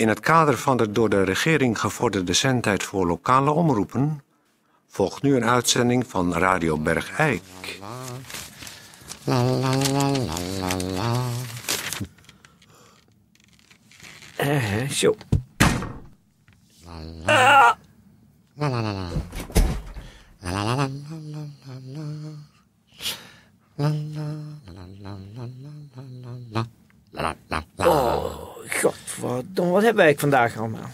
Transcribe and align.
In 0.00 0.08
het 0.08 0.20
kader 0.20 0.58
van 0.58 0.76
de 0.76 0.90
door 0.90 1.08
de 1.08 1.22
regering 1.22 1.80
gevorderde 1.80 2.32
zendtijd 2.32 2.82
voor 2.82 3.06
lokale 3.06 3.50
omroepen 3.50 4.22
volgt 4.88 5.22
nu 5.22 5.36
een 5.36 5.44
uitzending 5.44 6.06
van 6.06 6.34
Radio 6.34 6.78
Bergijk. 6.78 7.42
La 9.24 9.42
la 9.42 9.76
la 9.76 10.10
la 10.10 10.38
la 10.58 10.76
la. 10.94 11.22
Eh, 14.36 14.88
zo. 14.88 15.14
La 16.84 16.98
la 18.54 18.68
la 18.68 18.92
la. 18.92 19.08
La 20.40 20.50
la 20.50 20.64
la 20.64 20.74
la 20.74 20.88
la 21.32 21.46
la 21.64 22.02
la. 22.16 22.32
La 23.74 23.88
la 23.88 24.26
la 24.64 24.84
la 25.02 25.16
la 25.34 25.46
la 25.62 26.02
la 26.22 26.32
la. 26.50 26.66
La 27.10 27.34
la 27.48 27.64
la. 27.76 27.88
Oh, 27.88 28.50
godverdomme. 29.40 29.72
Wat 29.72 29.82
hebben 29.82 30.04
wij 30.04 30.18
vandaag 30.18 30.56
allemaal? 30.58 30.90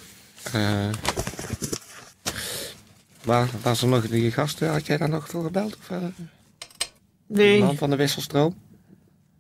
Eh, 0.53 0.89
waar 3.25 3.49
was 3.63 3.83
er 3.83 3.89
nog 3.89 4.09
die 4.09 4.33
gasten? 4.33 4.71
Had 4.71 4.87
jij 4.87 4.97
daar 4.97 5.09
nog 5.09 5.29
voor 5.29 5.45
gebeld? 5.45 5.77
Of, 5.77 5.87
de 5.89 6.11
Nee. 7.27 7.61
man 7.63 7.77
van 7.77 7.91
de 7.91 7.97
wisselstroom? 7.97 8.57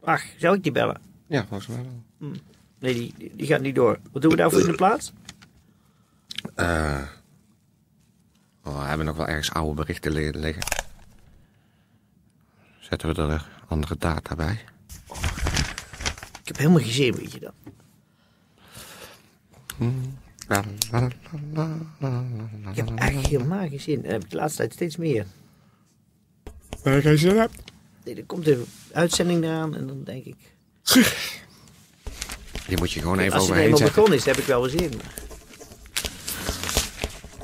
Ach, 0.05 0.23
zou 0.39 0.57
ik 0.57 0.63
die 0.63 0.73
bellen? 0.73 1.01
Ja, 1.27 1.47
volgens 1.49 1.69
mij 1.69 1.83
wel. 2.19 2.31
Nee, 2.79 2.95
die, 2.95 3.15
die, 3.19 3.33
die 3.37 3.47
gaat 3.47 3.61
niet 3.61 3.75
door. 3.75 3.99
Wat 4.13 4.23
doen 4.23 4.31
we 4.31 4.37
daarvoor 4.37 4.61
in 4.61 4.67
de 4.67 4.75
plaats? 4.75 5.13
Eh, 6.55 7.03
oh, 8.65 8.81
we 8.81 8.85
hebben 8.87 9.07
nog 9.07 9.17
wel 9.17 9.27
ergens 9.27 9.53
oude 9.53 9.75
berichten 9.75 10.13
li- 10.13 10.31
liggen. 10.39 10.63
Zetten 12.81 13.15
we 13.15 13.23
er 13.23 13.49
andere 13.69 13.97
data 13.99 14.35
bij? 14.35 14.61
Ik 16.41 16.53
heb 16.53 16.57
helemaal 16.57 16.81
geen 16.81 16.93
zin, 16.93 17.15
weet 17.15 17.33
je 17.33 17.41
dat. 17.41 17.53
Ik 19.79 19.87
heb 22.75 22.91
echt 22.95 23.27
helemaal 23.27 23.69
geen 23.69 23.81
zin. 23.81 24.05
En 24.05 24.11
heb 24.13 24.25
ik 24.25 24.31
de 24.31 24.37
laatste 24.37 24.57
tijd 24.59 24.73
steeds 24.73 24.97
meer. 24.97 25.27
Waar 26.83 26.95
je 26.95 27.01
geen 27.01 27.19
zin 27.19 27.37
hebt? 27.37 27.63
Nee, 28.05 28.15
er 28.15 28.25
komt 28.25 28.47
een 28.47 28.65
uitzending 28.93 29.45
eraan 29.45 29.77
en 29.77 29.87
dan 29.87 30.05
denk 30.05 30.25
ik... 30.25 30.37
Die 32.67 32.79
moet 32.79 32.93
je 32.93 33.01
gewoon 33.01 33.19
even 33.19 33.33
Als 33.33 33.43
het 33.43 33.51
overheen 33.51 33.65
eenmaal 33.65 33.79
zetten. 33.79 33.95
begonnen 33.95 34.19
is, 34.19 34.25
heb 34.25 34.37
ik 34.37 34.45
wel 34.45 34.61
weer 34.63 34.71
zin. 34.71 34.93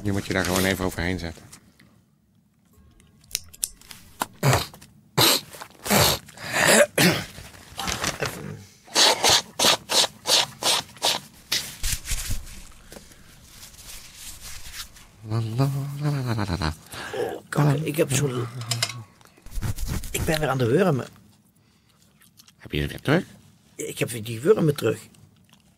Die 0.02 0.12
moet 0.12 0.26
je 0.26 0.32
daar 0.32 0.44
gewoon 0.44 0.64
even 0.64 0.84
overheen 0.84 1.18
zetten. 1.18 1.42
La, 15.28 15.40
la, 15.56 15.68
la, 16.02 16.10
la, 16.10 16.34
la, 16.34 16.44
la, 16.48 16.56
la. 16.58 16.74
Kijk, 17.48 17.81
ik 17.92 17.98
heb 17.98 18.12
zo'n... 18.12 18.46
Ik 20.10 20.24
ben 20.24 20.40
weer 20.40 20.48
aan 20.48 20.58
de 20.58 20.66
wurmen. 20.66 21.06
Heb 22.56 22.72
je 22.72 22.80
het 22.80 22.90
weer 22.90 23.00
terug? 23.00 23.24
Ik 23.74 23.98
heb 23.98 24.10
weer 24.10 24.24
die 24.24 24.40
wurmen 24.40 24.74
terug. 24.76 25.00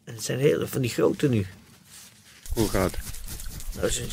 En 0.04 0.14
het 0.14 0.24
zijn 0.24 0.38
hele 0.38 0.66
van 0.66 0.80
die 0.80 0.90
grote 0.90 1.28
nu. 1.28 1.46
Hoe 2.52 2.68
groot? 2.68 2.98
Nou, 3.76 3.90
ze- 3.90 4.08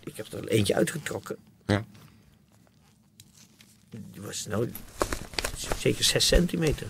ik 0.00 0.16
heb 0.16 0.32
er 0.32 0.48
eentje 0.48 0.74
uitgetrokken. 0.74 1.36
Ja. 1.66 1.84
Die 3.90 4.20
was 4.20 4.46
nou 4.46 4.72
zeker 5.78 6.04
6 6.04 6.26
centimeter. 6.26 6.86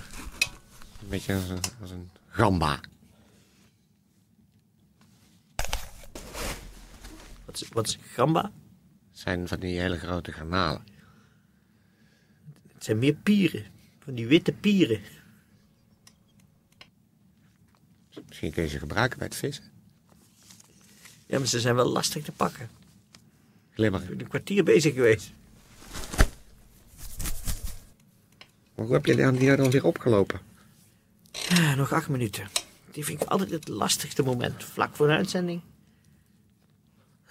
Een 1.02 1.08
beetje 1.08 1.34
als 1.34 1.48
een, 1.48 1.60
als 1.80 1.90
een 1.90 2.10
gamba. 2.28 2.80
Wat 7.44 7.60
is, 7.60 7.68
wat 7.68 7.86
is 7.86 7.98
gamba? 8.14 8.52
Zijn 9.22 9.48
van 9.48 9.60
die 9.60 9.80
hele 9.80 9.98
grote 9.98 10.32
garnalen. 10.32 10.84
Het 12.72 12.84
zijn 12.84 12.98
meer 12.98 13.14
pieren. 13.14 13.64
Van 14.04 14.14
die 14.14 14.26
witte 14.26 14.52
pieren. 14.52 15.00
Misschien 18.28 18.52
kun 18.52 18.62
je 18.62 18.68
ze 18.68 18.78
gebruiken 18.78 19.18
bij 19.18 19.26
het 19.26 19.36
vissen. 19.36 19.64
Ja, 21.26 21.38
maar 21.38 21.46
ze 21.46 21.60
zijn 21.60 21.74
wel 21.74 21.88
lastig 21.88 22.24
te 22.24 22.32
pakken. 22.32 22.70
Glimmer. 23.70 24.02
Ik 24.02 24.08
ben 24.08 24.20
een 24.20 24.28
kwartier 24.28 24.64
bezig 24.64 24.94
geweest. 24.94 25.32
Maar 28.74 28.84
hoe 28.86 28.92
heb 28.94 29.06
je 29.06 29.16
die 29.16 29.32
die 29.32 29.56
dan 29.56 29.70
weer 29.70 29.84
opgelopen? 29.84 30.40
Ja, 31.32 31.74
nog 31.74 31.92
acht 31.92 32.08
minuten. 32.08 32.48
Die 32.90 33.04
vind 33.04 33.22
ik 33.22 33.28
altijd 33.28 33.50
het 33.50 33.68
lastigste 33.68 34.22
moment. 34.22 34.64
Vlak 34.64 34.96
voor 34.96 35.08
een 35.08 35.16
uitzending. 35.16 35.60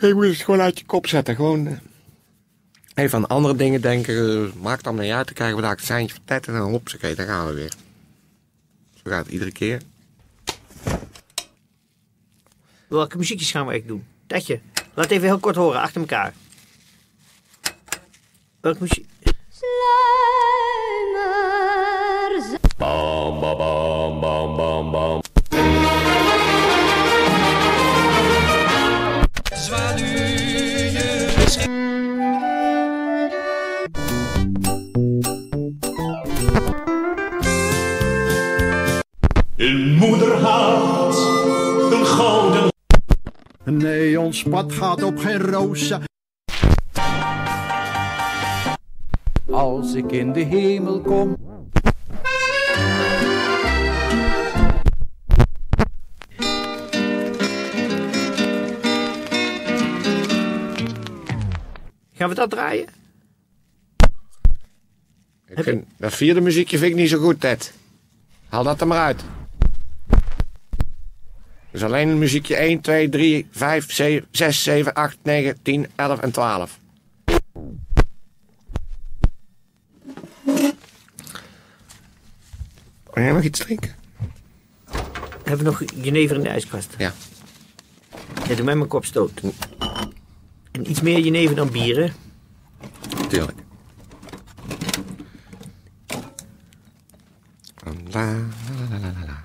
Je 0.07 0.13
moet 0.13 0.25
het 0.25 0.35
gewoon 0.41 0.62
uit 0.62 0.79
je 0.79 0.85
kop 0.85 1.07
zetten. 1.07 1.35
Gewoon 1.35 1.67
eh, 1.67 1.78
even 2.94 3.17
aan 3.17 3.28
andere 3.28 3.56
dingen 3.56 3.81
denken. 3.81 4.45
Eh, 4.45 4.53
Maakt 4.62 4.85
allemaal 4.85 5.03
niet 5.06 5.13
uit. 5.13 5.25
Dan 5.25 5.35
krijgen 5.35 5.56
we 5.56 5.62
daar 5.62 5.75
het 5.75 5.84
seintje 5.85 6.16
van 6.16 6.25
tijd 6.25 6.47
en 6.47 6.53
dan 6.53 6.69
hop, 6.69 6.89
oké, 6.95 7.16
daar 7.16 7.25
gaan 7.25 7.47
we 7.47 7.53
weer. 7.53 7.73
Zo 8.94 9.01
gaat 9.03 9.23
het 9.23 9.34
iedere 9.34 9.51
keer. 9.51 9.81
Welke 12.88 13.17
muziekjes 13.17 13.51
gaan 13.51 13.66
we 13.66 13.72
eigenlijk 13.72 14.01
doen? 14.01 14.12
Tetje, 14.28 14.59
laat 14.94 15.09
even 15.12 15.28
heel 15.28 15.39
kort 15.39 15.56
horen, 15.56 15.81
achter 15.81 16.01
elkaar. 16.01 16.33
Welke 18.59 18.81
muziek? 18.81 19.07
Had 40.61 41.94
een 41.94 42.05
gouden 42.05 42.69
Nee, 43.63 44.19
ons 44.19 44.44
pad 44.44 44.73
gaat 44.73 45.03
op 45.03 45.17
geen 45.17 45.39
rozen. 45.39 46.01
Als 49.51 49.94
ik 49.94 50.11
in 50.11 50.33
de 50.33 50.39
hemel 50.39 51.01
kom. 51.01 51.38
Gaan 62.13 62.29
we 62.29 62.35
dat 62.35 62.50
draaien? 62.50 62.88
Ik 65.47 65.63
vind, 65.63 65.85
dat 65.97 66.13
vierde 66.13 66.41
muziekje 66.41 66.77
vind 66.77 66.91
ik 66.91 66.97
niet 66.97 67.09
zo 67.09 67.19
goed, 67.19 67.39
Ted. 67.39 67.73
Haal 68.50 68.63
dat 68.63 68.81
er 68.81 68.88
maar 68.88 69.00
uit. 69.00 69.23
Dus 71.71 71.83
alleen 71.83 72.09
een 72.09 72.17
muziekje 72.17 72.55
1, 72.55 72.81
2, 72.81 73.09
3, 73.09 73.47
5, 73.51 73.91
7, 73.91 74.27
6, 74.31 74.63
7, 74.63 74.93
8, 74.93 75.17
9, 75.23 75.61
10, 75.61 75.87
11 75.95 76.19
en 76.19 76.31
12. 76.31 76.79
Wil 83.13 83.23
jij 83.23 83.31
nog 83.31 83.43
iets 83.43 83.59
drinken? 83.59 83.95
Hebben 85.43 85.57
we 85.57 85.63
nog 85.63 85.83
jenever 86.03 86.35
in 86.35 86.43
de 86.43 86.49
ijskast? 86.49 86.95
Ja. 86.97 87.13
Ja, 88.47 88.55
doe 88.55 88.65
mij 88.65 88.75
mijn 88.75 88.88
kop 88.88 89.05
stoot. 89.05 89.41
En 90.71 90.89
iets 90.89 91.01
meer 91.01 91.19
jenever 91.19 91.55
dan 91.55 91.71
bieren. 91.71 92.13
Tuurlijk. 93.27 93.59
La 98.09 98.23
la 98.23 98.35
la 98.89 98.97
la 98.99 99.11
la 99.11 99.25
la. 99.25 99.43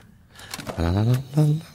La 0.76 0.90
la 0.90 1.04
la 1.04 1.22
la 1.34 1.74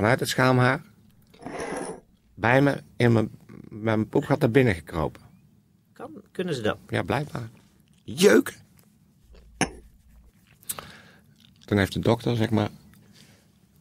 vanuit 0.00 0.20
het 0.20 0.28
schaamhaar 0.28 0.82
bij 2.34 2.62
me 2.62 2.82
in 2.96 3.12
mijn, 3.12 3.30
mijn 3.68 4.08
poepgat 4.08 4.40
naar 4.40 4.50
binnen 4.50 4.74
gekropen. 4.74 5.22
Kan, 5.92 6.10
kunnen 6.32 6.54
ze 6.54 6.62
dat? 6.62 6.78
Ja, 6.88 7.02
blijkbaar. 7.02 7.48
Jeuk. 8.04 8.58
Toen 11.64 11.78
heeft 11.78 11.92
de 11.92 11.98
dokter, 11.98 12.36
zeg 12.36 12.50
maar, 12.50 12.68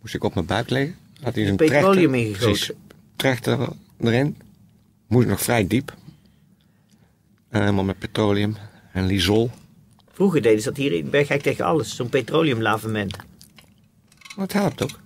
moest 0.02 0.16
ik 0.16 0.24
op 0.24 0.34
mijn 0.34 0.46
buik 0.46 0.70
liggen. 0.70 0.96
Had 1.22 1.36
hij 1.36 1.48
een 1.48 1.56
petroleum 1.56 2.12
trechter, 2.12 2.16
ingegoten. 2.16 2.48
precies, 2.48 2.72
trechter 3.16 3.70
erin. 4.00 4.38
Moest 5.08 5.28
nog 5.28 5.42
vrij 5.42 5.68
diep. 5.68 5.96
En 7.50 7.62
helemaal 7.62 7.84
met 7.84 8.00
petroleum 8.00 8.56
en 8.92 9.06
lisol. 9.06 9.52
Vroeger 10.12 10.42
deden 10.42 10.62
ze 10.62 10.68
dat 10.68 10.78
hier 10.78 10.94
in 10.94 11.10
Bergijk 11.10 11.42
tegen 11.42 11.66
alles. 11.66 11.96
Zo'n 11.96 12.10
petroleumlavement. 12.10 13.18
Het 14.36 14.54
helpt 14.54 14.84
ook. 14.84 15.00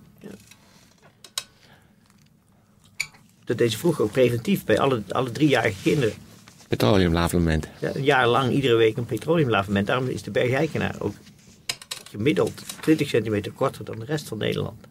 Dat 3.44 3.58
deden 3.58 3.72
ze 3.72 3.78
vroeger 3.78 4.04
ook 4.04 4.12
preventief 4.12 4.64
bij 4.64 4.78
alle, 4.78 5.02
alle 5.08 5.30
driejarige 5.32 5.82
kinderen. 5.82 6.14
Petroleumlavement. 6.68 7.68
Ja, 7.80 7.94
een 7.94 8.04
jaar 8.04 8.28
lang 8.28 8.52
iedere 8.52 8.74
week 8.76 8.96
een 8.96 9.04
petroleumlavement. 9.04 9.86
Daarom 9.86 10.08
is 10.08 10.22
de 10.22 10.30
Bergijkenaar 10.30 10.94
ook 10.98 11.14
gemiddeld 12.10 12.62
20 12.80 13.08
centimeter 13.08 13.52
korter 13.52 13.84
dan 13.84 13.98
de 13.98 14.04
rest 14.04 14.28
van 14.28 14.38
Nederland. 14.38 14.86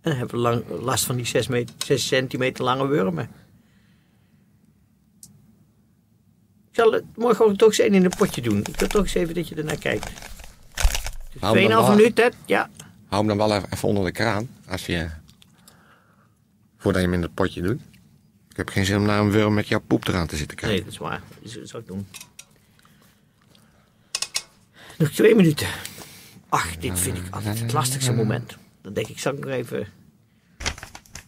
En 0.00 0.10
dan 0.10 0.16
hebben 0.16 0.36
we 0.36 0.42
lang, 0.42 0.64
last 0.80 1.04
van 1.04 1.16
die 1.16 1.26
6, 1.26 1.46
meter, 1.48 1.74
6 1.86 2.06
centimeter 2.06 2.64
lange 2.64 2.86
wurmen. 2.86 3.30
Ik 6.70 6.84
zal 6.84 6.92
het 6.92 7.04
morgen 7.16 7.44
ook 7.44 7.56
toch 7.56 7.68
eens 7.68 7.78
een 7.78 7.94
in 7.94 8.04
een 8.04 8.12
potje 8.18 8.40
doen. 8.42 8.58
Ik 8.58 8.76
wil 8.76 8.88
toch 8.88 9.02
eens 9.02 9.14
even 9.14 9.34
dat 9.34 9.48
je 9.48 9.54
ernaar 9.54 9.78
kijkt. 9.78 10.10
Hou 11.38 11.58
hem 11.58 11.68
dan 11.68 11.82
2,5 11.82 11.86
wel- 11.86 11.96
minuut, 11.96 12.18
hè? 12.18 12.28
Ja. 12.46 12.70
Hou 13.08 13.26
hem 13.26 13.38
dan 13.38 13.48
wel 13.48 13.56
even- 13.56 13.88
onder 13.88 14.04
de 14.04 14.12
kraan. 14.12 14.48
Als 14.68 14.86
je, 14.86 15.08
voordat 16.76 17.02
je 17.02 17.08
hem 17.08 17.16
in 17.16 17.22
het 17.22 17.34
potje 17.34 17.62
doet. 17.62 17.80
Ik 18.50 18.56
heb 18.56 18.68
geen 18.68 18.84
zin 18.84 18.96
om 18.96 19.02
naar 19.02 19.20
een 19.20 19.32
worm 19.32 19.54
met 19.54 19.68
jouw 19.68 19.80
poep 19.80 20.08
eraan 20.08 20.26
te 20.26 20.36
zitten 20.36 20.56
kijken. 20.56 20.76
Nee, 20.76 20.84
dat 20.84 20.92
is 20.92 20.98
waar. 20.98 21.22
Dat 21.42 21.68
zal 21.68 21.80
ik 21.80 21.86
doen. 21.86 22.06
Nog 24.98 25.10
twee 25.10 25.34
minuten. 25.34 25.68
Ach, 26.48 26.76
dit 26.76 26.98
vind 26.98 27.16
ik 27.16 27.34
altijd 27.34 27.60
het 27.60 27.72
lastigste 27.72 28.12
moment. 28.12 28.56
Dan 28.80 28.92
denk 28.92 29.06
ik, 29.08 29.18
zal 29.18 29.32
ik 29.32 29.38
nog 29.44 29.50
even... 29.50 29.80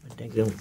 Ik 0.05 0.17
denk 0.17 0.35
dan... 0.35 0.53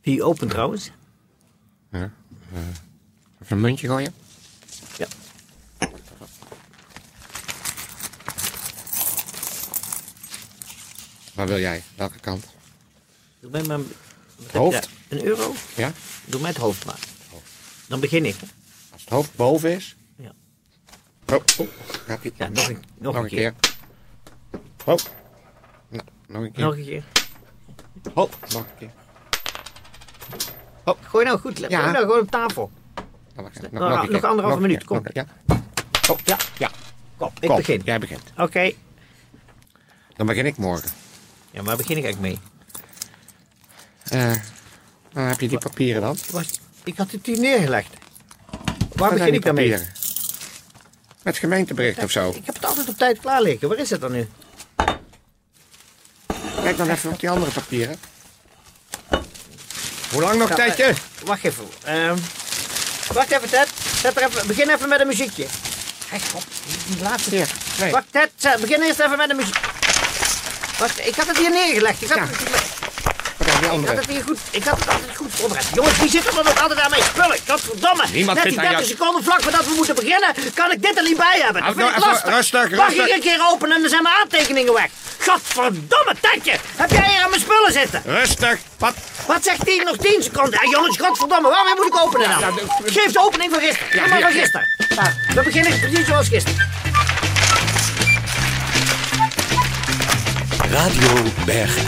Wie 0.00 0.22
opent 0.22 0.50
trouwens? 0.50 0.90
Ja, 1.90 2.12
eh, 2.52 2.58
even 3.42 3.56
een 3.56 3.60
muntje 3.60 3.86
gooien. 3.86 4.14
Ja. 4.96 5.06
Waar 11.34 11.46
wil 11.46 11.58
jij? 11.58 11.82
Welke 11.96 12.18
kant? 12.18 12.46
Doe 13.40 13.50
mij 13.50 13.62
maar... 13.62 13.78
wat 13.78 13.86
heb 14.36 14.52
je 14.52 14.58
Hoofd? 14.58 14.88
Een 15.08 15.24
euro? 15.24 15.54
Ja? 15.76 15.92
Doe 16.24 16.40
mij 16.40 16.50
het 16.50 16.58
hoofd 16.58 16.84
maar. 16.84 16.98
Dan 17.86 18.00
begin 18.00 18.24
ik. 18.24 18.36
Als 18.92 19.00
het 19.00 19.10
hoofd 19.10 19.36
boven 19.36 19.70
is. 19.70 19.96
Ja. 20.16 20.32
Oh, 21.26 21.44
oh. 21.58 21.68
Ja, 22.36 22.48
nog 22.48 22.68
een, 22.68 22.84
nog 22.98 23.14
nog 23.14 23.22
een 23.22 23.28
keer. 23.28 23.54
Oh. 24.84 24.96
Nou, 25.88 26.04
nog 26.26 26.42
een 26.42 26.52
keer. 26.52 26.64
Nog 26.64 26.76
een 26.76 26.84
keer. 26.84 27.04
Oh, 28.14 28.32
nog 28.48 28.54
een 28.54 28.76
keer. 28.78 28.90
Gooi 31.02 31.24
nou 31.24 31.38
goed. 31.38 31.58
Ja. 31.58 31.80
Gooi 31.80 31.92
nou 31.92 32.04
gewoon 32.04 32.20
op 32.20 32.30
tafel. 32.30 32.70
Nog, 33.42 33.52
nog 33.70 34.08
keer. 34.08 34.26
anderhalve 34.26 34.60
minuut, 34.60 34.84
kom. 34.84 34.96
Nog 34.96 35.06
een- 35.06 35.12
Ja. 35.14 35.26
Ja, 36.24 36.36
Ja. 36.58 36.70
kom. 37.16 37.30
Ik 37.40 37.48
Kom, 37.48 37.56
begin. 37.56 37.82
Jij 37.84 37.98
begint. 37.98 38.22
Oké. 38.36 38.72
Dan 40.16 40.26
begin 40.26 40.46
ik 40.46 40.56
morgen. 40.56 40.90
Ja, 41.50 41.62
waar 41.62 41.76
begin 41.76 41.96
ik 41.96 42.04
eigenlijk 42.04 42.34
mee? 42.34 44.20
Eh, 44.22 44.36
dan 45.12 45.22
heb 45.24 45.40
je 45.40 45.48
die 45.48 45.58
papieren 45.58 46.02
dan. 46.02 46.16
Was, 46.30 46.60
ik 46.84 46.96
had 46.96 47.10
het 47.10 47.26
hier 47.26 47.38
neergelegd. 47.38 47.88
Waar 48.48 48.78
Waar 48.94 49.10
begin 49.18 49.34
ik 49.34 49.42
dan 49.44 49.54
mee? 49.54 49.76
Met 51.22 51.38
gemeentebericht 51.38 52.02
of 52.02 52.10
zo. 52.10 52.28
Ik 52.30 52.46
heb 52.46 52.54
het 52.54 52.64
altijd 52.64 52.88
op 52.88 52.96
tijd 52.98 53.20
klaar 53.20 53.42
liggen. 53.42 53.68
Waar 53.68 53.78
is 53.78 53.90
het 53.90 54.00
dan 54.00 54.12
nu? 54.12 54.28
Kijk 56.62 56.76
dan 56.76 56.90
even 56.90 57.10
op 57.10 57.20
die 57.20 57.30
andere 57.30 57.50
papieren. 57.52 57.96
Hoe 60.12 60.20
lang 60.20 60.38
nog, 60.38 60.48
Ja, 60.48 60.54
tijdje? 60.54 60.84
eh, 60.84 60.94
wacht 61.24 61.44
even. 61.44 61.64
Ehm, 61.84 62.16
wacht 63.12 63.30
even, 63.30 63.50
Ted. 63.50 63.68
Zet 64.02 64.16
er 64.16 64.22
even, 64.28 64.46
begin 64.46 64.70
even 64.70 64.88
met 64.88 65.00
een 65.00 65.06
muziekje. 65.06 65.46
Kijk, 66.10 66.22
op, 66.34 66.42
die, 66.86 67.02
laatste. 67.02 67.30
Nee. 67.78 67.90
Wacht, 67.90 68.04
Ted. 68.10 68.30
zet- 68.36 68.60
Begin 68.60 68.82
eerst 68.82 68.98
even 69.00 69.16
met 69.16 69.30
een 69.30 69.36
muziek. 69.36 69.56
Wacht, 70.78 71.06
ik 71.06 71.14
had 71.14 71.26
het 71.26 71.38
hier 71.38 71.50
neergelegd. 71.50 72.02
Ik 72.02 72.08
had, 72.08 72.18
Ja. 72.18 72.24
het, 72.26 72.38
Wat 73.36 73.46
dan, 73.62 73.70
die 73.70 73.80
ik 73.80 73.86
had 73.88 73.96
het 73.96 74.06
hier 74.14 74.22
goed. 74.22 74.38
Ik 74.50 74.64
had 74.64 74.78
het 74.78 74.88
altijd 74.88 75.16
goed 75.16 75.30
voorbereid. 75.34 75.66
Jongens, 75.74 75.98
wie 75.98 76.10
zit 76.10 76.26
er 76.26 76.34
dan 76.34 76.48
ook 76.48 76.58
altijd 76.58 76.80
aan 76.80 76.90
mijn 76.90 77.02
spullen? 77.02 77.38
Godverdomme. 77.48 78.04
Niemand 78.12 78.36
Net 78.38 78.46
zit 78.46 78.52
die 78.56 78.60
aan 78.62 78.68
30 78.70 78.86
jou- 78.86 78.98
seconden 78.98 79.24
vlak 79.24 79.42
voordat 79.42 79.64
we 79.64 79.72
moeten 79.76 79.94
beginnen, 79.94 80.34
kan 80.54 80.70
ik 80.72 80.82
dit 80.82 80.96
er 80.96 81.02
niet 81.02 81.16
bij 81.16 81.40
hebben. 81.44 81.62
Dat 81.62 81.74
vind 81.74 81.88
ik 81.88 81.96
nou, 81.96 81.98
even 81.98 82.10
lastig. 82.30 82.34
rustig, 82.34 82.70
Mag 82.78 82.86
rustig. 82.88 83.06
ik 83.06 83.14
een 83.14 83.20
keer 83.20 83.40
openen 83.50 83.74
en 83.76 83.80
dan 83.80 83.90
zijn 83.90 84.02
mijn 84.02 84.14
aantekeningen 84.22 84.72
weg. 84.72 84.88
Godverdomme, 85.28 86.14
Tetje. 86.20 86.54
Heb 86.76 86.90
jij 86.90 87.08
hier 87.08 87.22
aan 87.22 87.30
mijn 87.30 87.40
spullen 87.42 87.72
zitten? 87.72 88.02
Rustig. 88.04 88.58
Wat? 88.78 88.94
Wat 89.26 89.44
zegt 89.44 89.66
hij? 89.66 89.82
Nog 89.84 89.96
10 89.96 90.22
seconden. 90.22 90.60
Ja, 90.62 90.70
jongens, 90.70 90.96
godverdomme, 90.96 91.48
waarmee 91.48 91.74
moet 91.76 91.86
ik 91.86 91.96
openen 92.00 92.28
de- 92.28 92.90
Geef 92.92 93.12
de 93.12 93.20
opening 93.20 93.50
van 93.52 93.60
gisteren. 93.60 93.88
Ja, 94.02 94.06
maar 94.08 94.20
van 94.20 94.32
gisteren. 94.32 94.66
Ja, 94.88 95.12
we 95.34 95.42
beginnen 95.42 95.78
precies 95.80 96.06
zoals 96.06 96.28
gisteren. 96.28 96.68
Radio 100.70 101.08
Bergijk. 101.44 101.86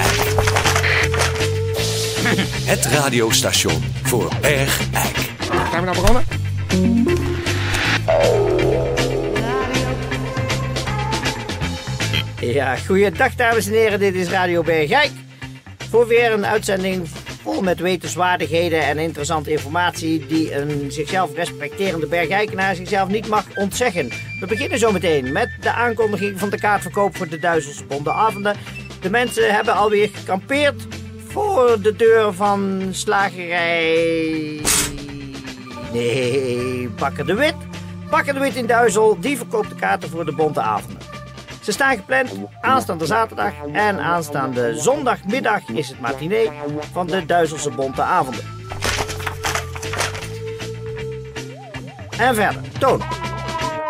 Het 2.64 2.86
radiostation 2.86 3.94
voor 4.02 4.28
Bergijk. 4.40 5.16
Zijn 5.70 5.84
we 5.84 5.90
nou 5.92 6.00
begonnen? 6.00 6.24
Ja, 12.52 12.76
goeiedag 12.76 13.34
dames 13.34 13.66
en 13.66 13.72
heren, 13.72 13.98
dit 13.98 14.14
is 14.14 14.28
Radio 14.28 14.62
Bergijk. 14.62 15.10
Voor 15.90 16.06
weer 16.06 16.32
een 16.32 16.46
uitzending 16.46 17.08
vol 17.42 17.62
met 17.62 17.80
wetenswaardigheden 17.80 18.82
en 18.82 18.98
interessante 18.98 19.50
informatie... 19.50 20.26
die 20.26 20.54
een 20.54 20.92
zichzelf 20.92 21.34
respecterende 21.34 22.06
Bergijkenaar 22.06 22.74
zichzelf 22.74 23.08
niet 23.08 23.28
mag 23.28 23.44
ontzeggen. 23.54 24.08
We 24.40 24.46
beginnen 24.46 24.78
zo 24.78 24.92
meteen 24.92 25.32
met 25.32 25.50
de 25.60 25.72
aankondiging 25.72 26.38
van 26.38 26.50
de 26.50 26.58
kaartverkoop 26.58 27.16
voor 27.16 27.28
de 27.28 27.38
Duizelse 27.38 27.84
Bonte 27.84 28.12
Avonden. 28.12 28.56
De 29.00 29.10
mensen 29.10 29.54
hebben 29.54 29.74
alweer 29.74 30.08
gekampeerd 30.12 30.86
voor 31.26 31.78
de 31.82 31.96
deur 31.96 32.32
van 32.32 32.88
slagerij... 32.90 34.60
Nee, 35.92 36.88
Bakker 36.88 37.26
de 37.26 37.34
Wit. 37.34 37.54
Bakker 38.10 38.34
de 38.34 38.40
Wit 38.40 38.54
in 38.54 38.66
Duizel, 38.66 39.20
die 39.20 39.36
verkoopt 39.36 39.68
de 39.68 39.74
kaarten 39.74 40.10
voor 40.10 40.24
de 40.24 40.34
Bonte 40.34 40.60
Avonden. 40.60 40.99
Ze 41.60 41.72
staan 41.72 41.96
gepland 41.96 42.30
aanstaande 42.60 43.06
zaterdag 43.06 43.52
en 43.72 44.00
aanstaande 44.00 44.78
zondagmiddag 44.78 45.68
is 45.68 45.88
het 45.88 46.00
matinee 46.00 46.50
van 46.92 47.06
de 47.06 47.26
Duizelse 47.26 47.70
Bonte 47.70 48.02
Avonden. 48.02 48.44
En 52.18 52.34
verder, 52.34 52.60
Toon. 52.78 53.02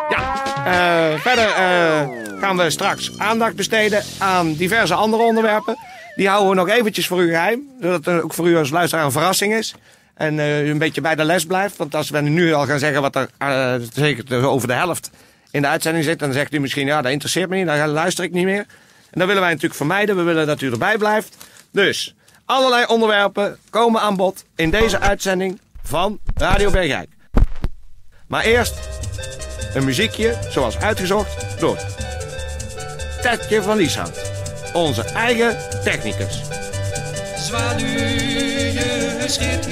Ja. 0.08 0.44
eh, 0.64 1.20
verder 1.20 1.48
eh, 1.48 2.08
gaan 2.40 2.56
we 2.56 2.70
straks 2.70 3.18
aandacht 3.18 3.56
besteden 3.56 4.02
aan 4.18 4.54
diverse 4.54 4.94
andere 4.94 5.22
onderwerpen. 5.22 5.76
Die 6.16 6.28
houden 6.28 6.50
we 6.50 6.54
nog 6.54 6.68
eventjes 6.68 7.06
voor 7.06 7.22
u 7.22 7.28
geheim. 7.28 7.68
Zodat 7.80 8.04
het 8.04 8.22
ook 8.22 8.34
voor 8.34 8.48
u 8.48 8.56
als 8.56 8.70
luisteraar 8.70 9.04
een 9.04 9.12
verrassing 9.12 9.54
is. 9.54 9.74
En 10.14 10.38
eh, 10.38 10.66
u 10.66 10.70
een 10.70 10.78
beetje 10.78 11.00
bij 11.00 11.14
de 11.14 11.24
les 11.24 11.46
blijft. 11.46 11.76
Want 11.76 11.94
als 11.94 12.10
we 12.10 12.20
nu 12.20 12.52
al 12.52 12.66
gaan 12.66 12.78
zeggen 12.78 13.02
wat 13.02 13.16
er 13.16 13.28
zeker 13.92 14.46
over 14.46 14.68
de 14.68 14.74
helft 14.74 15.10
in 15.50 15.62
de 15.62 15.68
uitzending 15.68 16.04
zit. 16.04 16.18
Dan 16.18 16.32
zegt 16.32 16.54
u 16.54 16.58
misschien, 16.58 16.86
ja 16.86 17.02
dat 17.02 17.12
interesseert 17.12 17.48
me 17.48 17.56
niet. 17.56 17.66
Dan 17.66 17.88
luister 17.88 18.24
ik 18.24 18.32
niet 18.32 18.44
meer. 18.44 18.66
En 19.10 19.18
dat 19.18 19.26
willen 19.26 19.42
wij 19.42 19.50
natuurlijk 19.50 19.76
vermijden. 19.76 20.16
We 20.16 20.22
willen 20.22 20.46
dat 20.46 20.60
u 20.60 20.70
erbij 20.70 20.98
blijft. 20.98 21.36
Dus 21.72 22.14
allerlei 22.44 22.84
onderwerpen 22.86 23.58
komen 23.70 24.00
aan 24.00 24.16
bod 24.16 24.44
in 24.56 24.70
deze 24.70 25.00
uitzending 25.00 25.60
van 25.82 26.18
Radio 26.34 26.70
Bergijk. 26.70 27.08
Maar 28.26 28.44
eerst 28.44 28.74
een 29.74 29.84
muziekje 29.84 30.38
zoals 30.50 30.78
uitgezocht 30.78 31.60
door 31.60 31.78
Tetje 33.22 33.62
van 33.62 33.76
Lieshout. 33.76 34.30
Onze 34.72 35.02
eigen 35.02 35.56
technicus. 35.84 36.40
Zwaluwje 37.36 39.24
schiet 39.26 39.66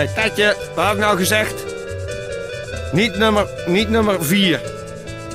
Nee, 0.00 0.12
Tetje, 0.12 0.56
wat 0.74 0.84
had 0.84 0.94
ik 0.94 1.00
nou 1.00 1.16
gezegd? 1.16 1.64
Niet 2.92 3.18
nummer, 3.18 3.46
niet 3.66 3.88
nummer 3.88 4.24
4. 4.24 4.60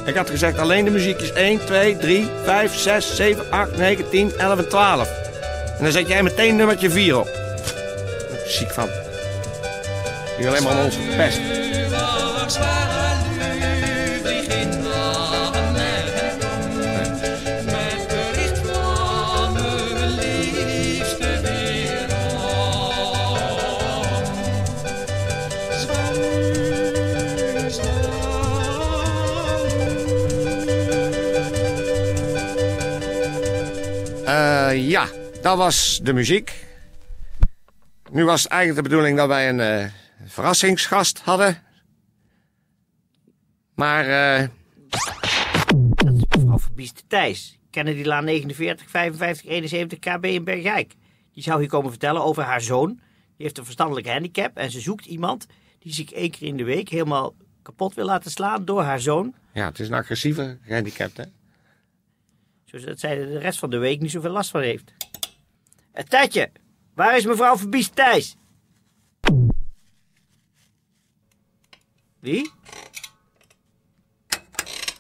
Ik 0.06 0.16
had 0.16 0.30
gezegd 0.30 0.58
alleen 0.58 0.86
de 0.86 0.92
muziekjes 0.92 1.34
1, 1.34 1.66
2, 1.66 1.98
3, 1.98 2.28
5, 2.44 2.76
6, 2.76 3.16
7, 3.16 3.52
8, 3.52 3.78
9, 3.78 4.10
10, 4.10 4.34
11 4.38 4.58
en 4.58 4.70
12. 4.70 5.10
En 5.78 5.84
dan 5.84 5.92
zet 5.92 6.08
jij 6.08 6.24
meteen 6.24 6.56
nummertje 6.56 6.90
4 6.90 7.20
op. 7.20 7.30
Ziek 8.48 8.72
van. 8.72 8.90
Die 10.38 10.48
alleen 10.48 10.64
maar 10.64 10.74
aan 10.74 10.86
ons 10.86 10.96
gepest. 11.10 11.40
Eh, 34.26 34.90
ja, 34.90 35.08
dat 35.42 35.58
was 35.58 36.00
de 36.04 36.14
muziek. 36.14 36.66
Nu 38.12 38.26
was 38.26 38.44
het 38.44 38.52
eigenlijk 38.52 38.84
de 38.84 38.90
bedoeling 38.90 39.18
dat 39.18 39.28
wij 39.28 39.50
een 39.50 39.60
eh, 39.60 39.86
verrassingsgast 40.26 41.20
hadden. 41.20 41.58
Maar 43.76 44.06
eh, 44.06 44.48
Mevrouw 46.30 46.60
Verbiest 46.60 47.04
Thijs, 47.08 47.58
Kennedylaan 47.70 48.24
49 48.26 48.90
55 48.90 49.50
71 49.50 50.00
KB 50.00 50.26
in 50.26 50.44
Bergijk. 50.44 50.94
Die 51.34 51.44
zou 51.44 51.60
hier 51.60 51.70
komen 51.70 51.90
vertellen 51.90 52.24
over 52.24 52.44
haar 52.44 52.62
zoon. 52.62 52.88
Die 52.88 53.46
heeft 53.46 53.58
een 53.58 53.66
verstandelijke 53.66 54.12
handicap 54.12 54.58
en 54.58 54.72
ze 54.72 54.80
zoekt 54.80 55.06
iemand 55.06 55.46
die 55.80 55.94
zich 55.94 56.12
één 56.12 56.32
keer 56.32 56.48
in 56.48 56.58
de 56.58 56.64
week 56.64 56.90
helemaal 56.90 57.36
kapot 57.62 57.94
wil 57.94 58.06
laten 58.06 58.32
slaan 58.32 58.66
door 58.66 58.82
haar 58.82 59.00
zoon. 59.00 59.36
ja, 59.54 59.66
het 59.66 59.80
is 59.80 59.88
een 59.88 59.94
agressieve 59.94 60.58
gehandicapt, 60.62 61.18
hè? 61.18 61.24
Zodat 62.80 63.00
zij 63.00 63.20
er 63.20 63.28
de 63.28 63.40
rest 63.40 63.60
van 63.60 63.70
de 63.70 63.78
week 63.78 64.02
niet 64.02 64.12
zoveel 64.12 64.32
last 64.32 64.50
van 64.50 64.62
heeft. 64.62 64.94
Uh, 65.94 66.04
Tetje, 66.04 66.52
waar 66.94 67.18
is 67.18 67.26
mevrouw 67.26 67.58
Verbiest 67.58 67.96
Thijs? 67.96 68.36
Wie? 72.20 72.52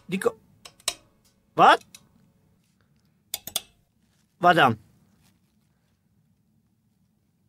Die 0.05 0.19
ko... 0.19 0.39
Wat? 1.53 1.85
Wat 4.37 4.55
dan? 4.55 4.77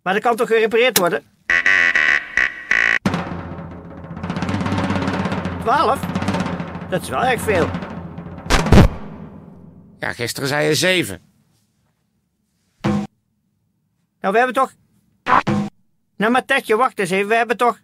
Maar 0.02 0.12
dat 0.14 0.22
kan 0.22 0.36
toch 0.36 0.48
gerepareerd 0.48 0.98
worden? 0.98 1.24
12? 5.60 6.00
Dat 6.88 7.02
is 7.02 7.08
wel 7.08 7.24
erg 7.24 7.40
veel. 7.40 7.85
Ja, 9.98 10.12
gisteren 10.12 10.48
zei 10.48 10.66
je 10.66 10.74
7. 10.74 11.20
Nou, 14.20 14.32
we 14.32 14.38
hebben 14.38 14.54
toch... 14.54 14.72
Nou, 16.16 16.32
maar 16.32 16.44
Tetje, 16.44 16.76
wacht 16.76 16.98
eens 16.98 17.10
even. 17.10 17.28
We 17.28 17.34
hebben 17.34 17.56
toch... 17.56 17.78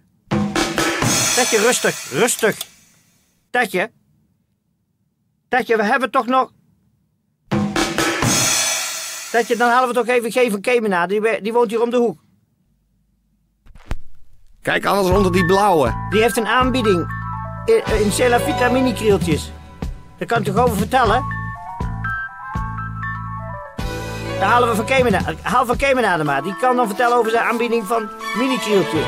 Tetje, 1.35 1.59
rustig, 1.59 2.11
rustig. 2.11 2.57
Tetje. 3.51 3.91
Tetje, 5.49 5.77
we 5.77 5.85
hebben 5.85 6.11
toch 6.11 6.27
nog... 6.27 6.53
Tetje, 9.31 9.57
dan 9.57 9.71
halen 9.71 9.89
we 9.89 9.95
toch 9.95 10.07
even 10.07 10.31
G 10.33 10.51
van 10.51 10.61
Kemena. 10.61 11.07
Die, 11.07 11.43
die 11.43 11.53
woont 11.53 11.71
hier 11.71 11.83
om 11.83 11.91
de 11.91 11.97
hoek. 11.97 12.21
Kijk 14.63 14.85
alles 14.85 15.11
onder 15.11 15.33
die 15.33 15.47
blauwe. 15.47 16.07
Die 16.11 16.21
heeft 16.21 16.37
een 16.37 16.47
aanbieding 16.47 17.13
in, 17.65 17.83
in 18.05 18.13
Celavita 18.13 18.69
mini-krieltjes. 18.69 19.53
Daar 20.19 20.29
kan 20.29 20.39
ik 20.39 20.45
toch 20.45 20.57
over 20.57 20.77
vertellen? 20.77 21.42
Daar 24.43 24.51
halen 24.51 24.69
we 24.69 24.75
van 24.75 24.85
Kemena. 24.85 25.21
Haal 25.43 25.67
van 25.67 25.77
Kemena 25.77 26.19
er 26.19 26.25
maar. 26.25 26.43
Die 26.43 26.57
kan 26.57 26.77
dan 26.77 26.87
vertellen 26.87 27.17
over 27.17 27.31
zijn 27.31 27.45
aanbieding 27.45 27.85
van 27.85 28.09
mini-krieltjes. 28.37 29.07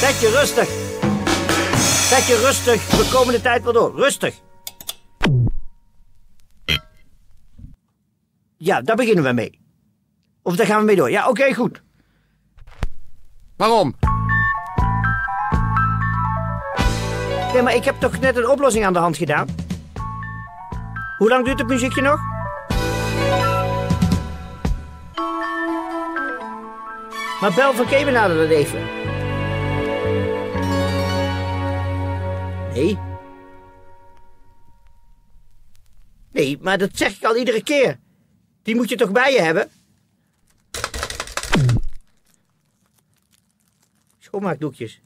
Tetje, 0.00 0.30
rustig. 0.30 0.68
Tetje, 2.08 2.36
rustig. 2.36 2.90
We 2.90 3.08
komen 3.12 3.34
de 3.34 3.40
tijd 3.40 3.62
wel 3.64 3.72
door. 3.72 3.96
Rustig. 3.96 4.34
Ja, 8.56 8.80
daar 8.80 8.96
beginnen 8.96 9.24
we 9.24 9.32
mee. 9.32 9.60
Of 10.42 10.56
daar 10.56 10.66
gaan 10.66 10.78
we 10.78 10.84
mee 10.84 10.96
door. 10.96 11.10
Ja, 11.10 11.28
oké, 11.28 11.54
goed. 11.54 11.82
Waarom? 13.56 13.94
Nee, 17.52 17.62
maar 17.62 17.74
ik 17.74 17.84
heb 17.84 18.00
toch 18.00 18.20
net 18.20 18.36
een 18.36 18.48
oplossing 18.48 18.84
aan 18.84 18.92
de 18.92 18.98
hand 18.98 19.16
gedaan? 19.16 19.48
Hoe 21.18 21.28
lang 21.28 21.44
duurt 21.44 21.58
het 21.58 21.68
muziekje 21.68 22.02
nog? 22.02 22.27
Maar 27.40 27.54
bel 27.54 27.74
van 27.74 27.86
Kemenade 27.86 28.34
dat 28.34 28.48
even. 28.48 28.84
Nee. 32.72 32.98
Nee, 36.32 36.58
maar 36.60 36.78
dat 36.78 36.90
zeg 36.92 37.16
ik 37.16 37.24
al 37.24 37.36
iedere 37.36 37.62
keer. 37.62 37.98
Die 38.62 38.74
moet 38.74 38.88
je 38.88 38.96
toch 38.96 39.12
bij 39.12 39.32
je 39.32 39.40
hebben? 39.40 39.70
Schoonmaakdoekjes. 44.18 45.00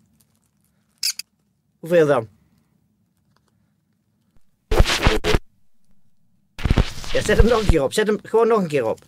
Hoeveel 1.78 2.06
dan? 2.06 2.28
Ja, 7.12 7.22
zet 7.22 7.36
hem 7.36 7.46
nog 7.46 7.60
een 7.60 7.66
keer 7.66 7.82
op. 7.82 7.92
Zet 7.92 8.06
hem 8.06 8.18
gewoon 8.22 8.48
nog 8.48 8.58
een 8.58 8.68
keer 8.68 8.86
op. 8.86 8.98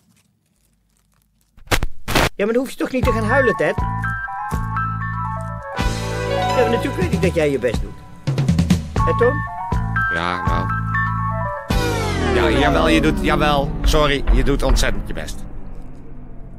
Ja, 2.36 2.44
maar 2.44 2.54
dan 2.54 2.62
hoef 2.62 2.70
je 2.70 2.76
toch 2.78 2.90
niet 2.92 3.04
te 3.04 3.12
gaan 3.12 3.24
huilen, 3.24 3.54
Ted? 3.56 3.74
Ja, 6.28 6.54
maar 6.60 6.70
natuurlijk 6.70 7.02
weet 7.02 7.12
ik 7.12 7.22
dat 7.22 7.34
jij 7.34 7.50
je 7.50 7.58
best 7.58 7.80
doet. 7.82 7.94
Hé, 9.04 9.16
Toon? 9.18 9.34
Ja, 10.14 10.42
nou. 10.46 10.66
Ja, 12.34 12.58
jawel, 12.58 12.88
je 12.88 13.00
doet, 13.00 13.18
jawel. 13.20 13.70
Sorry, 13.82 14.24
je 14.32 14.44
doet 14.44 14.62
ontzettend 14.62 15.06
je 15.08 15.12
best. 15.14 15.36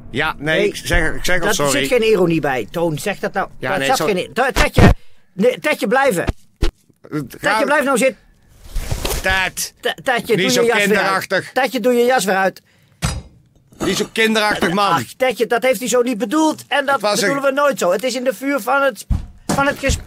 Ja, 0.09 0.35
nee, 0.37 0.57
Nee, 0.59 0.67
ik 0.67 0.75
zeg, 0.75 1.13
ik 1.13 1.25
zeg 1.25 1.41
al 1.41 1.53
sorry. 1.53 1.71
zit 1.79 1.87
geen 1.87 2.03
ironie 2.03 2.41
bij. 2.41 2.67
Toon, 2.71 2.97
zeg 2.97 3.19
dat 3.19 3.33
nou. 3.33 3.47
Ja, 3.57 3.69
Daar 3.69 3.77
nee, 3.77 3.87
zat 3.87 3.97
zo- 3.97 4.05
geen... 4.05 4.29
Te- 4.33 4.49
Tetje, 4.53 4.93
nee, 5.33 5.59
Tetje, 5.59 5.87
blijven. 5.87 6.25
Tetje, 7.39 7.65
blijf 7.65 7.83
nou 7.83 7.97
zitten. 7.97 8.17
Ted, 9.21 9.73
Te- 9.79 9.95
Tetje, 10.03 10.35
doe 10.37 10.45
je 10.51 10.63
jas 10.65 10.85
weer 10.85 10.97
uit. 10.97 11.49
Tetje, 11.53 11.79
doe 11.79 11.93
je 11.93 12.05
jas 12.05 12.25
weer 12.25 12.35
uit. 12.35 12.61
Niet 13.77 13.97
zo 13.97 14.05
kinderachtig, 14.11 14.71
man. 14.73 14.91
Ach, 14.91 15.03
Tetje, 15.17 15.47
dat 15.47 15.63
heeft 15.63 15.79
hij 15.79 15.87
zo 15.89 16.01
niet 16.01 16.17
bedoeld. 16.17 16.63
En 16.67 16.85
dat 16.85 16.99
bedoelen 17.01 17.41
we 17.43 17.51
nooit 17.51 17.79
zo. 17.79 17.91
Het 17.91 18.03
is 18.03 18.15
in 18.15 18.23
de 18.23 18.33
vuur 18.33 18.59
van 18.59 18.81
het, 18.81 19.05
van 19.47 19.67
het, 19.67 19.79
ges- 19.79 19.97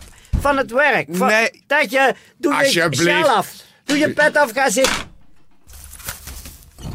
van 0.40 0.56
het 0.56 0.70
werk. 0.70 1.06
Van, 1.10 1.26
Nee. 1.26 1.64
Tetje, 1.66 2.14
doe 2.36 2.54
je 2.54 2.90
sjaal 2.90 3.28
af. 3.28 3.48
Doe 3.84 3.98
je 3.98 4.12
pet 4.12 4.36
af, 4.36 4.50
ga 4.52 4.70
zitten. 4.70 4.92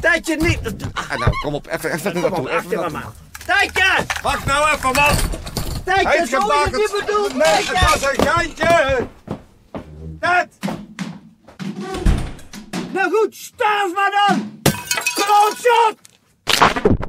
Tetje, 0.02 0.36
niet... 0.36 0.60
Ah, 0.94 1.18
nou, 1.18 1.32
kom 1.42 1.54
op, 1.54 1.68
even, 1.68 1.92
even 1.94 2.12
Kom 2.12 2.22
naartoe. 2.22 2.40
op, 2.40 2.46
Even 2.48 2.58
achter 2.58 2.80
me, 2.80 2.90
man. 2.90 3.14
Tetje! 3.46 4.06
Wacht 4.22 4.46
nou 4.46 4.76
even, 4.76 4.92
man. 4.94 5.16
Tetje, 5.86 6.26
zo 6.30 6.38
is 6.38 6.64
het 6.64 6.76
niet 6.76 7.04
bedoeld, 7.06 7.34
Nee, 7.36 7.46
het 7.48 7.80
was 8.02 8.12
een 8.12 8.28
geintje. 8.28 9.08
Ted! 10.20 10.48
Nou 12.94 13.12
goed, 13.12 13.36
sterf 13.36 13.94
maar 13.94 14.12
dan! 14.28 14.62
Klootzak! 15.14 15.96
Thank 16.64 16.86
you. 16.86 17.03